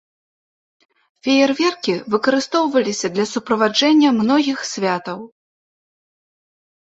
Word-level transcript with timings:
Феерверкі 1.25 1.93
выкарыстоўваліся 2.13 3.07
для 3.17 3.25
суправаджэння 3.33 4.09
многіх 4.21 4.59
святаў. 4.71 5.19